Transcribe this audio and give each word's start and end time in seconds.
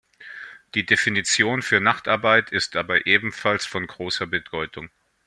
Die 0.73 0.83
Definition 0.83 1.61
für 1.61 1.79
Nachtarbeit 1.79 2.51
ist 2.51 2.73
dabei 2.73 3.01
ebenfalls 3.05 3.67
von 3.67 3.85
großer 3.85 4.25
Bedeutung. 4.25 4.89